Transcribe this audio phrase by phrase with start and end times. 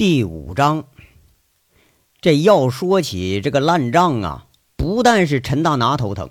[0.00, 0.84] 第五章，
[2.22, 6.30] 这要说起这个烂账啊，不但是陈大拿头疼，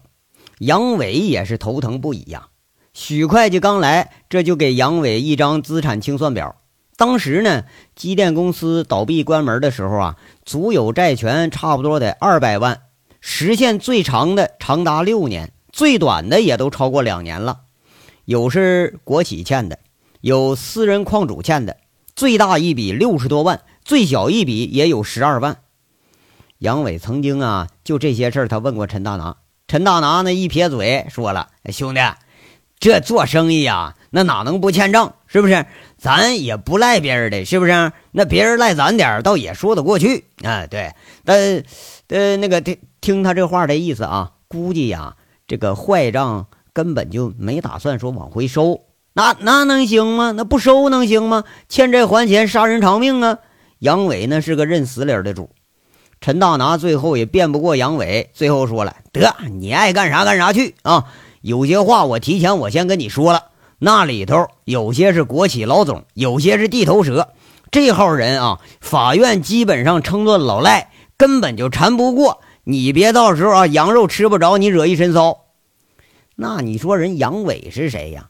[0.57, 2.47] 杨伟也是头疼不已呀。
[2.94, 6.55] 许会计刚来，这就给杨伟一张资产清算表。
[6.97, 12.81] 当时呢，机电公司倒闭关门的时候啊，足有债权差不多得二百万，
[13.22, 17.59] 时限最长的长达六年，最短的也都超过两年了。
[18.26, 19.77] 有是国企欠的，
[20.22, 21.77] 有私人矿主欠的。
[22.20, 25.59] 最大一笔六十多万，最小一笔也有十二万。
[26.57, 29.38] 杨伟曾经啊，就这些事儿，他问过陈大拿。
[29.70, 32.02] 陈大拿那一撇嘴，说了：“兄弟，
[32.77, 35.16] 这做生意呀，那哪能不欠账？
[35.27, 35.66] 是不是？
[35.98, 37.93] 咱也不赖别人的，是不是？
[38.12, 40.67] 那别人赖咱点倒也说得过去啊。
[40.67, 40.91] 对，
[41.23, 41.63] 但
[42.09, 45.15] 呃，那个听听他这话的意思啊，估计呀，
[45.48, 48.81] 这个坏账根本就没打算说往回收。”
[49.19, 50.31] 那那能行吗？
[50.31, 51.43] 那不收能行吗？
[51.67, 53.39] 欠债还钱，杀人偿命啊！
[53.79, 55.49] 杨伟那是个认死理的主。
[56.21, 61.07] 陈大拿最后也辩不过杨伟，最后说了：“得，你爱干啥干啥去啊！
[61.41, 67.28] 有些话我提前我先跟你说了，那里头有些是国企老总，有些是地头蛇。
[67.72, 72.39] 这号人啊，法院基本上称作老赖，根本就缠不过。
[72.64, 75.39] 你别到时候啊，羊肉吃不着，你惹一身骚。
[76.38, 78.30] 那你说人杨伟是谁呀？”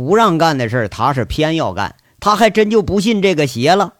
[0.00, 3.92] 不让干的事儿，他是偏要干，他还真就不信这个邪了。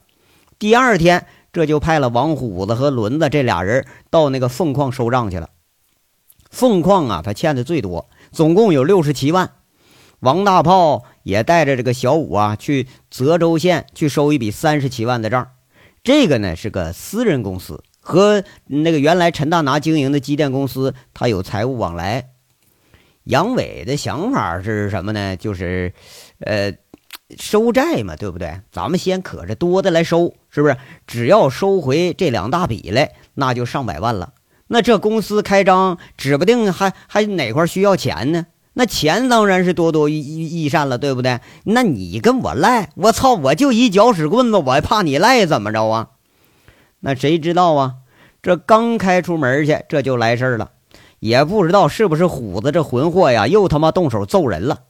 [0.59, 5.51] 第二天，这就派了王虎子和轮子这俩人到那个凤矿收账去了。
[6.49, 9.51] 凤矿啊，他欠的最多，总共有六十七万。
[10.21, 15.49] 王大炮也带着这个小五啊，去泽州县去收一笔三十七万的账。
[16.03, 22.31] 这个呢是个私人公司，和那个原来陈大拿经营的机电公司，他有财务往来。
[23.31, 25.37] 杨伟的想法是什么呢？
[25.37, 25.95] 就是，
[26.41, 26.75] 呃，
[27.39, 28.61] 收债嘛，对不对？
[28.73, 30.77] 咱们先可着多的来收，是不是？
[31.07, 34.33] 只要收回这两大笔来，那就上百万了。
[34.67, 38.47] 那这公司开张，指不定还还哪块需要钱呢？
[38.73, 41.41] 那钱当然是多多益益善了，对不对？
[41.65, 46.09] 那你跟我赖，我操，我就一搅屎棍子，我还怕你赖怎么着啊？
[47.01, 47.95] 那谁知道啊？
[48.43, 50.71] 这刚开出门去，这就来事儿了。
[51.21, 54.81] 也不知道是不是虎子这混货呀，又他妈动手揍人了。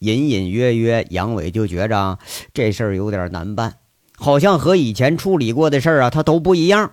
[0.00, 2.18] 隐隐约约，杨伟就觉着
[2.52, 3.76] 这事儿有点难办，
[4.18, 6.90] 好像和以前处理过的事儿啊，他都不一样。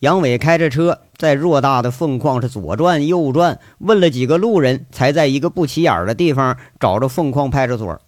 [0.00, 8.00] 杨伟开着车在偌大的凤矿是左转右转，问了几个路人，才在一个不起眼的地方找着凤矿派出所。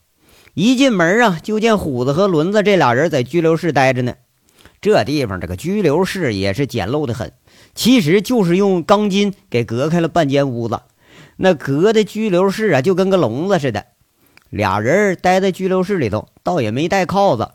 [0.54, 4.14] 一进门啊，就见虎子和轮子这俩人在拘留室待着呢。
[4.82, 7.32] 这地方这个拘留室也是简陋的很。
[7.74, 10.82] 其实就是用钢筋给隔开了半间屋子，
[11.36, 13.86] 那隔的拘留室啊，就跟个笼子似的。
[14.50, 17.52] 俩人待在拘留室里头，倒也没带铐子。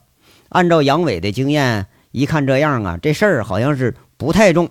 [0.50, 4.70] 按照杨伟的经验，一看这样啊，这事儿好像是不太重。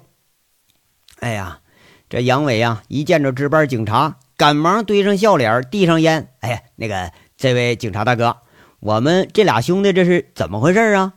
[1.21, 1.61] 哎呀，
[2.09, 6.31] 这杨伟呀，一见着值班警察，赶忙堆上笑脸，递上烟。
[6.41, 8.39] 哎呀，那个这位警察大哥，
[8.81, 11.13] 我们这俩兄弟这是怎么回事啊？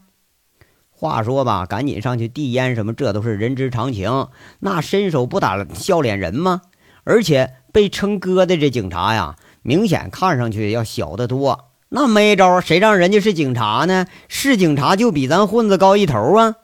[0.99, 4.27] 话说吧，赶紧上去递烟什么，这都是人之常情。
[4.59, 6.63] 那伸手不打笑脸人吗？
[7.05, 11.69] 而且被称哥的这警察呀，明显看上去要小得多。
[11.87, 14.07] 那没招，谁让人家是警察呢？
[14.27, 16.55] 是警察就比咱混子高一头啊！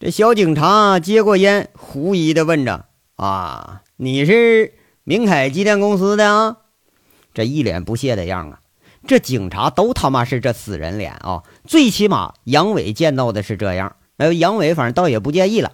[0.00, 2.86] 这小警察接过烟，狐疑的问着
[3.16, 4.72] ：“啊，你是
[5.04, 6.56] 明凯机电公司的啊？”
[7.34, 8.60] 这一脸不屑的样啊！
[9.08, 11.42] 这警察都他妈是这死人脸啊！
[11.66, 15.72] 最起码杨伟见到的是这样，呃，杨伟反正倒也不介意了。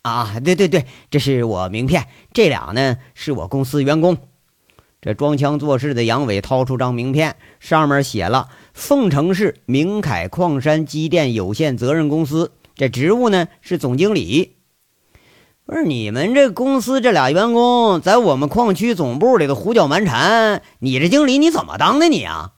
[0.00, 4.16] 啊，对对对，这是我名片，这俩呢是我公司员工。
[5.02, 14.56] 这装腔作势的杨伟掏出张名片，上面写了凤城市明凯矿山机电有限责任公司，这职务呢是总经理。
[15.66, 22.52] 不是你们这公司这俩员工在我们矿区总部里头胡搅蛮缠，你这经理你怎么当的你啊？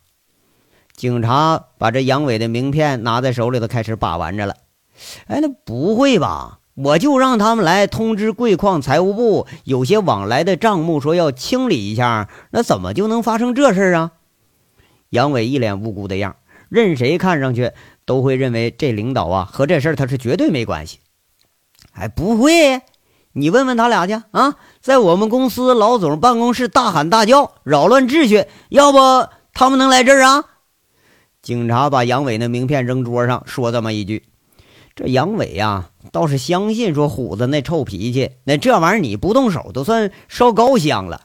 [0.97, 4.55] 警察把这杨伟的名片拿在手里头，开始把玩着了。
[5.27, 6.61] 哎，那不会吧？
[6.75, 14.13] 我就让他们来通知贵矿财务部，有些往来的账目说要清理一下，那怎么就能发生这事啊？
[15.11, 16.37] 杨伟一脸无辜的样，
[16.69, 17.73] 任谁看上去
[18.05, 20.99] 都会认为这领导啊和这事儿他是绝对没关系。
[21.93, 22.83] 哎，不会。
[23.33, 28.99] 你问问他俩去啊，在我们公司老总办公室大喊大叫，扰乱秩序，要不
[29.53, 30.45] 他们能来这儿啊？
[31.45, 34.25] 警察把杨伟那名片扔桌上，说这么一句。
[34.95, 41.21] 这杨伟呀，倒是相信说虎子那臭脾气，那这玩意儿你不动手都算烧高香了。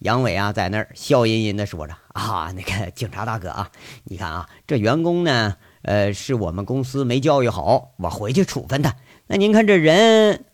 [0.00, 3.70] 杨伟啊，在那儿笑吟吟的说着：“啊，那个警察大哥啊，
[4.02, 8.96] 你看啊，这员工呢，呃，是我们公司没教育好，我回去处分他。
[9.28, 10.46] 那您看这人，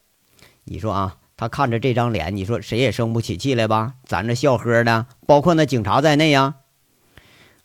[0.65, 3.95] 你说啊，他看着这张脸，你说谁也生不起气来吧？
[4.05, 6.57] 咱这笑呵的，包括那警察在内呀。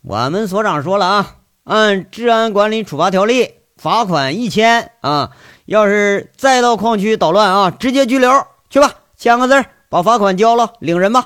[0.06, 5.32] 我们所长说了啊，按治安管理处罚条例，罚款一千啊。
[5.66, 8.30] 要是再到矿区捣乱啊，直接拘留
[8.70, 11.26] 去吧，签个字，把罚款交了，领人吧。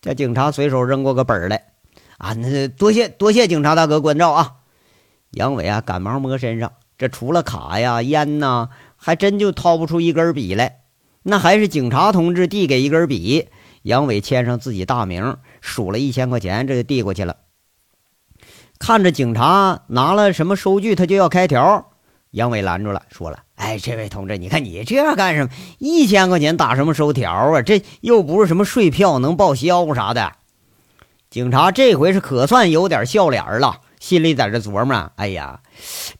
[0.00, 1.72] 这警察随手扔过个本来，
[2.18, 4.52] 啊，那多谢多谢警察大哥关照啊。
[5.32, 10.82] 杨伟啊，赶忙摸身上，这除了卡呀、烟呐，还真就掏不出一根笔来。
[11.24, 13.48] 那还是警察同志递给一根笔，
[13.82, 17.38] 杨伟签上自己大名，数了一千块钱，这就递过去了。
[18.78, 21.90] 看着警察拿了什么收据，他就要开条。
[22.32, 25.50] 杨伟拦住了，说了：“哎，这位同志，你看你这样干什么？
[25.78, 27.62] 一千块钱打什么收条啊？
[27.62, 30.32] 这又不是什么税票能报销啥的。”
[31.30, 35.60] 警察这回是可算有点笑脸了，心里在这琢磨：“哎呀，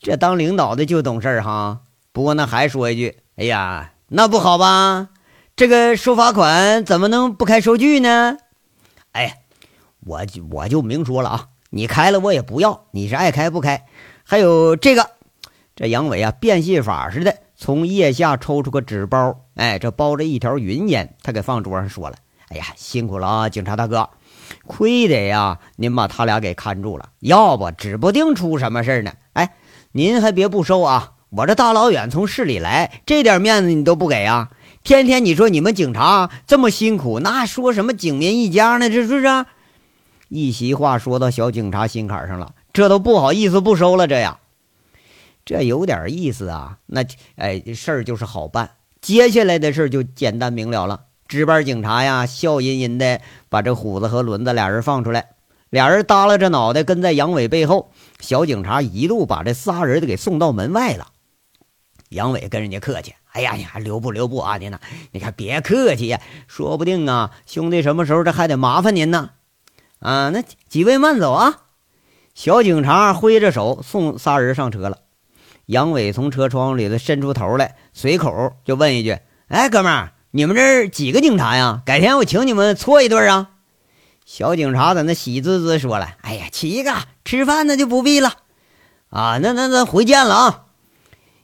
[0.00, 1.80] 这当领导的就懂事哈。”
[2.12, 5.08] 不过那还说一句：“哎呀，那不好吧？
[5.54, 8.38] 这个收罚款怎么能不开收据呢？”
[9.12, 9.42] 哎，
[10.00, 11.46] 我就我就明说了啊，
[11.76, 13.84] 你开了我也不要，你是爱开不开。
[14.24, 15.10] 还有这个。
[15.74, 22.16] 这杨伟啊，变戏法似的从腋下抽出个纸包，哎，这包着一条云烟，他给放桌上，说了
[22.48, 24.08] ：“哎呀，辛苦了啊，警察大哥，
[24.66, 29.12] 亏得呀，您把他俩给看住了，要不指不定出什么事呢。
[29.34, 29.52] 哎，
[29.92, 34.48] 您还别不收啊，我这大老远从市里来，这点面子你都不给啊？
[34.82, 38.88] 天天你说你们警察这么辛苦，那说什么警民一家呢？
[38.88, 39.44] 这是不是？
[40.28, 44.38] 一席话说到小警察心坎上了，这都不好意思不收了，这呀。”
[45.44, 47.04] 这有点意思啊，那
[47.36, 51.04] 哎事儿就是好办，接下来的事儿就简单明了了。
[51.28, 55.28] 值班警察呀，笑吟吟的把这虎子和轮子俩人放出来，
[55.70, 57.92] 俩人耷拉着脑袋跟在杨伟背后。
[58.18, 61.06] 小警察一路把这仨人都给送到门外了。
[62.08, 64.80] 杨伟跟人家客气：“哎呀呀，留步留步啊，您呐，
[65.12, 69.30] 你看别客气呀，说不定啊，兄弟什么时候这还得麻烦您呢。
[69.98, 71.62] 啊，那几位慢走啊。”
[72.34, 74.98] 小警察挥着手送仨人上车了。
[75.64, 81.82] 杨伟从车窗里头伸出头来，随口就问一句：“哎，哥们儿，你们这儿几个警察呀？
[81.86, 83.50] 改天我请你们搓一顿啊！”
[84.26, 86.92] 小警察在那喜滋滋说了：“哎呀，七个，
[87.24, 88.32] 吃饭那就不必了。
[89.08, 90.64] 啊，那那那回见了啊！”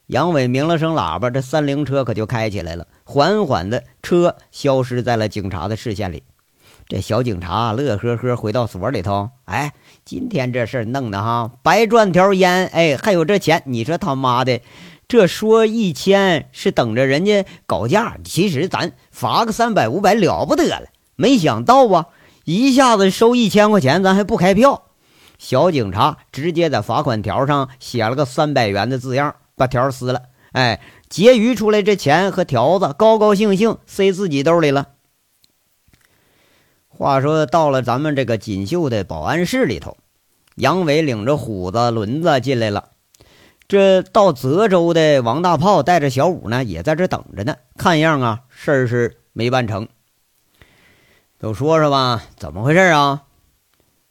[0.08, 6.22] 杨伟鸣了声喇叭，这三菱车可就开起来了，缓缓的车消失在了警察的视线里。
[6.88, 9.72] 这小警察乐呵呵回到所里头，哎，
[10.04, 14.60] 今天这事弄的哈，白赚条烟，哎，还有这钱，你说他妈的，
[15.08, 20.82] 这说一千是等着人家搞价，其实咱罚个三百五百了不得了，
[21.16, 22.06] 没想到啊，
[22.44, 24.82] 一下子收一千块钱，咱还不开票。
[25.38, 34.88] 小警察直接在罚款条上写了个三百元的字样，把条撕了，哎，结余出来这钱和条子，高高兴兴塞自己兜里了。
[37.02, 39.96] 话说到了咱们这个锦绣的保安室里头，
[40.54, 42.90] 杨伟领着虎子、轮子进来了。
[43.66, 47.56] 这到泽州的王大炮带着小五呢，也在这等着呢。
[47.76, 49.88] 看样啊，事儿是没办成。
[51.40, 53.24] 都说说吧，怎么回事啊？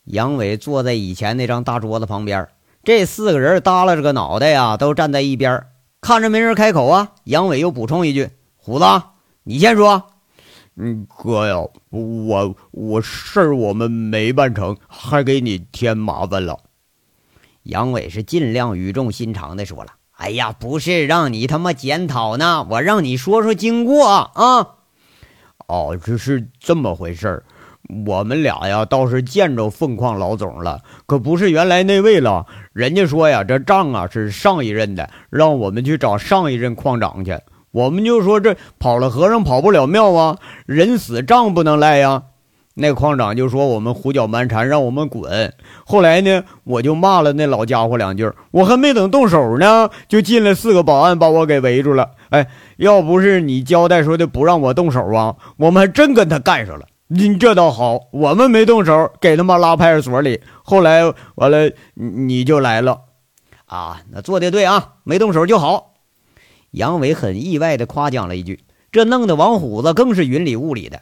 [0.04, 2.50] 杨伟坐在以前那张大桌子旁边，
[2.84, 5.66] 这四个人耷拉着个脑袋呀，都站在一边，
[6.02, 7.14] 看着没人开口啊。
[7.24, 8.86] 杨伟又补充一句：“虎子，
[9.44, 10.08] 你先说。”
[10.78, 11.56] 嗯，哥呀，
[11.90, 16.58] 我我事儿我们没办成，还给你添麻烦了。
[17.64, 24.76] 杨伟是尽量语重心长的说了：“哎呀，不是让你他妈检讨呢，我让你说说经过啊。”
[25.68, 27.44] 哦，这是这么回事儿。
[28.06, 32.46] 我们俩呀，倒是见着凤矿老总了，可不是原来那位了。
[32.74, 37.38] 人家说呀，这账啊是上一任的，让我们去找上一任矿长去。
[37.72, 42.24] 我们就说这跑了和尚跑不了庙啊，人死账不能赖呀。
[42.74, 45.54] 那矿长就说我们胡搅蛮缠，让我们滚。
[45.86, 52.12] 后来呢，我就骂了那老家伙两句，我还没等动手呢，就进来四个保安把我给围住了。
[52.30, 52.48] 哎，
[52.78, 56.86] 要不是你交代说的不让我动手啊，我们还真跟他干上了。
[57.10, 60.40] 你这倒好，我们没动手，给他妈拉派出所里。
[60.64, 61.04] 后来
[61.36, 63.02] 完了，你就来了，
[63.66, 65.91] 啊，那做的对啊，没动手就好。
[66.72, 71.02] 杨伟很意外的夸奖了一句，这弄得王虎子更是云里雾里的。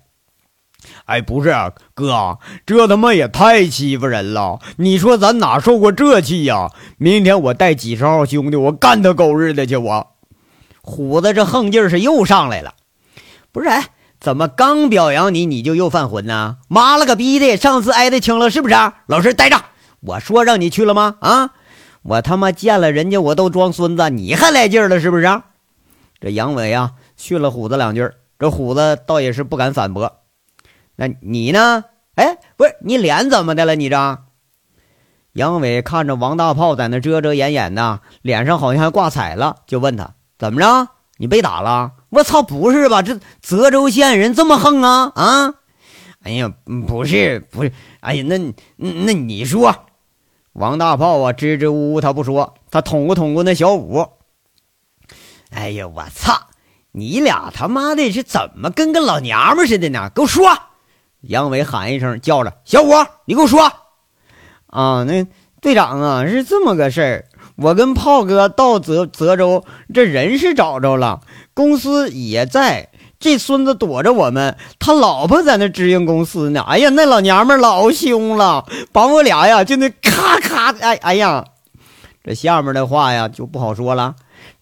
[1.05, 4.59] 哎，不是啊哥，这他妈也太欺负人了！
[4.77, 6.69] 你说咱哪受过这气呀？
[6.97, 9.75] 明天我带几十号兄弟，我干他狗日的去！
[9.75, 10.07] 我
[10.81, 12.75] 虎子这横劲是又上来了。
[13.51, 13.87] 不是，哎，
[14.19, 16.57] 怎么刚表扬你，你就又犯浑呢？
[16.69, 18.75] 妈了个逼的，上次挨的轻了是不是？
[19.07, 19.61] 老实待着！
[19.99, 21.17] 我说让你去了吗？
[21.19, 21.51] 啊！
[22.03, 25.41] 我他妈见了人家我都装孙子，你还来劲了是不是？
[26.19, 30.21] 这杨伟啊训了虎子两句，这虎子倒也是不敢反驳。
[30.95, 31.85] 那你呢？
[32.15, 33.75] 哎，不是你脸怎么的了？
[33.75, 34.19] 你这？
[35.33, 40.89] 杨伟看着王大炮在那遮遮掩掩的，脸上好像还挂彩了，就问他怎么着？
[41.17, 41.91] 你被打了？
[42.09, 43.01] 我操，不是吧？
[43.01, 45.11] 这泽州县人这么横啊？
[45.15, 45.53] 啊？
[46.23, 46.51] 哎呀，
[46.87, 47.71] 不是，不是。
[48.01, 48.37] 哎呀，那
[48.75, 49.73] 那你说，
[50.53, 54.05] 王大炮啊，支支吾吾，他不说，他捅咕捅咕那小五。
[55.51, 56.47] 哎呀，我操！
[56.91, 60.11] 你俩他妈的是怎么跟个老娘们似的呢？
[60.13, 60.49] 给我说！
[61.21, 62.93] 杨伟喊一声，叫着小五，
[63.25, 63.71] 你给我说。
[64.67, 65.27] 啊，那
[65.61, 67.25] 队长啊，是这么个事儿。
[67.55, 71.21] 我跟炮哥到泽泽州，这人是找着了，
[71.53, 72.89] 公司也在。
[73.19, 76.63] 这孙子躲着我们，他老婆在那直营公司呢。
[76.65, 81.43] 哎呀，那老娘们老凶了，把我俩呀就那咔咔的，哎哎呀，
[82.23, 84.15] 这下面的话呀就不好说了。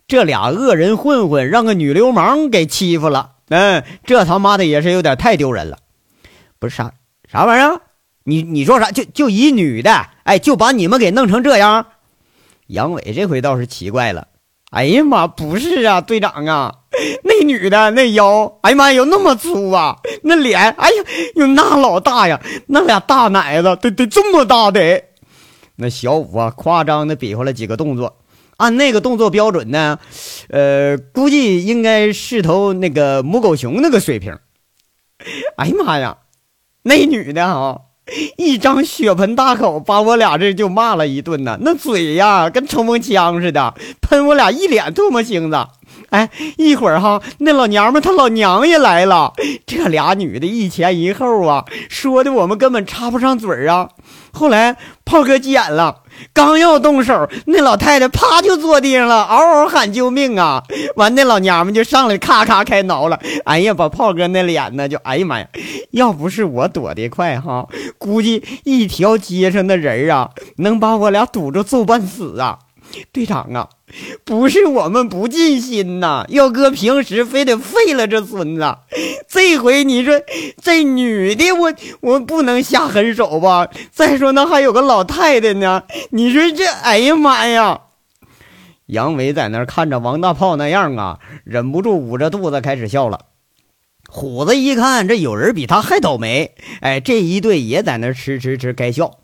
[0.07, 5.79] 这俩恶人混混让个女流氓给欺负了，嗯，这他妈的也是有点太丢人了。
[6.59, 6.93] 不是啥
[7.29, 7.81] 啥玩意儿？
[8.23, 8.89] 你你说啥？
[8.91, 11.87] 就就一女的，哎，就把你们给弄成这样？
[12.67, 14.29] 杨伟这回倒是奇怪了。
[14.71, 16.73] 哎呀妈，不是啊，队长啊，
[17.23, 19.97] 那女的那腰，哎呀妈，有那么粗啊？
[20.23, 20.95] 那脸，哎呀，
[21.35, 25.03] 有那老大呀，那俩大奶子得得这么大的。
[25.75, 28.17] 那小五啊，夸张的比划了几个动作，
[28.57, 29.99] 按那个动作标准呢，
[30.49, 34.37] 呃，估计应该是头那个母狗熊那个水平。
[35.57, 36.17] 哎呀妈呀，
[36.83, 37.77] 那女的啊！
[38.37, 41.57] 一张血盆大口，把我俩这就骂了一顿呢。
[41.61, 45.67] 那嘴呀，跟冲锋枪似的，喷我俩一脸唾沫星子。
[46.09, 49.33] 哎，一会儿哈，那老娘们她老娘也来了，
[49.65, 53.89] 这俩女的一前一后啊，说的我们根本插不上嘴啊。
[54.31, 56.03] 后来炮哥急眼了。
[56.33, 60.63] 刚要动手，那老太太啪就坐地上了，嗷嗷喊救命啊！
[60.95, 63.19] 完，那老娘们就上来咔咔开挠了。
[63.45, 65.47] 哎呀，把炮哥那脸呢，就哎呀妈呀！
[65.91, 72.59] 要不是我躲得快哈，估计一条街上的人啊，能把我俩堵着揍半死啊！
[73.11, 73.67] 队长啊！
[74.25, 78.77] 不是我们不尽心呐，要搁平时非得废了这孙子。
[79.29, 80.21] 这回你说
[80.61, 83.69] 这女的，我我不能下狠手吧？
[83.91, 87.81] 再说那还有个老太太呢，你说这，哎呀妈呀！
[88.87, 93.21] 杨伟在那看着王大炮那样啊，忍不住捂着肚子开始笑了。
[94.09, 99.19] 虎子一看这有人比他还倒霉，哎，这一对也在那吃吃吃该笑。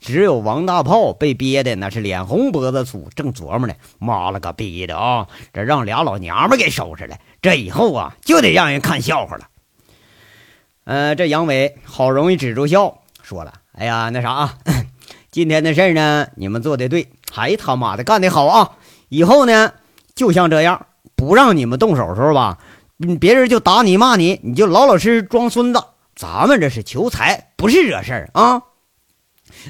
[0.00, 3.74] 只有王大炮被憋的那是脸红脖子粗，正琢磨呢。
[3.98, 5.26] 妈了个逼的啊！
[5.52, 9.48] 这让俩老娘们给收拾了，这以后啊就得让人看笑话了。
[10.84, 14.54] 呃，这杨伟好容易止住笑，说了：“哎呀，那啥，
[15.30, 18.72] 今天的事呢，你们做的对，还他妈的干得好啊！
[19.08, 19.72] 以后呢，
[20.14, 20.86] 就像这样，
[21.16, 22.58] 不让你们动手的时候吧，
[23.20, 25.82] 别人就打你骂你，你就老老实实装孙子。
[26.14, 28.62] 咱们这是求财，不是惹事儿啊。”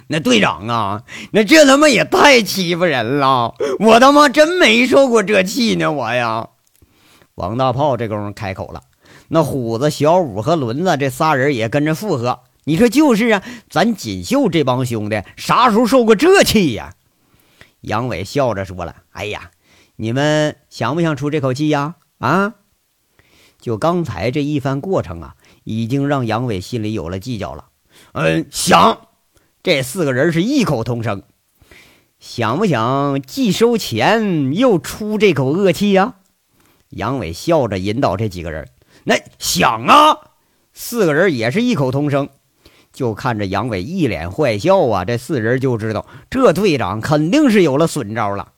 [0.06, 3.54] 那队长啊，那这他妈也太欺负人了！
[3.78, 6.48] 我他妈真没受过这气呢，我呀！
[7.34, 8.82] 王大炮这功夫开口了，
[9.28, 12.40] 那虎子、小五和轮子这仨人也跟着附和。
[12.64, 16.94] 你说就是啊，咱锦绣这帮兄弟啥时候受过这气呀？
[17.80, 19.50] 杨伟笑着说了：“哎呀，
[19.96, 21.94] 你们想不想出这口气呀？
[22.18, 22.54] 啊？
[23.60, 27.66] 就刚才这一番过程啊，已经让杨伟心里有了计较了。
[28.12, 28.98] 嗯，想。”
[29.62, 31.22] 这四个人是异口同声，
[32.20, 36.14] 想不想既收钱又出这口恶气呀？
[36.90, 38.68] 杨伟笑着引导这几个人，
[39.04, 40.16] 那想啊！
[40.72, 42.28] 四个人也是异口同声，
[42.92, 45.04] 就看着杨伟一脸坏笑啊！
[45.04, 48.52] 这四人就知道这队长肯定是有了损招了。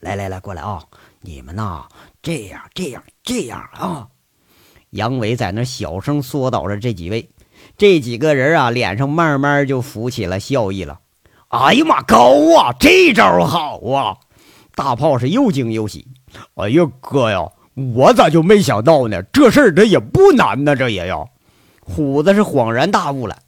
[0.00, 0.82] 来来来，过来啊！
[1.20, 1.86] 你们呐，
[2.22, 4.08] 这样这样这样啊！
[4.90, 7.28] 杨伟在那小声说导着这几位。
[7.76, 11.00] 这几个人啊，脸上慢慢就浮起了笑意了。
[11.48, 12.74] 哎呀妈，高啊！
[12.78, 14.16] 这招好啊！
[14.74, 16.06] 大炮是又惊又喜。
[16.56, 17.48] 哎呀哥呀，
[17.94, 19.22] 我咋就没想到呢？
[19.32, 21.30] 这事儿这也不难呢，这也要。
[21.80, 23.38] 虎子是恍然大悟了。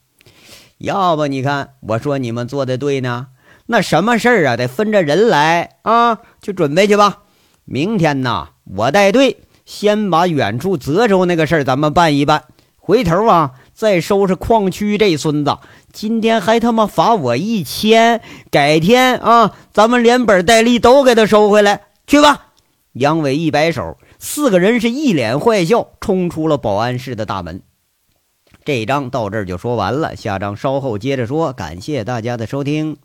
[0.78, 3.26] 要不你看，我说你们做的对呢。
[3.66, 7.18] 那什么事儿啊，得分着人来啊，去准备去吧。
[7.66, 12.44] 明天呢，我带队先把远处泽州那个事儿咱们办一办。
[12.78, 13.52] 回头啊。
[13.80, 15.56] 再收拾矿区这孙子，
[15.90, 18.20] 今天还他妈罚我一千，
[18.50, 22.48] 改天啊，咱们连本带利都给他收回来，去吧！
[22.92, 27.62] 杨伟一摆手，四个人是一脸坏笑，冲出了保安室的大门。
[28.66, 31.54] 这一章到这儿就说完了，下章稍后接着说。
[31.54, 32.98] 感谢大家的收听。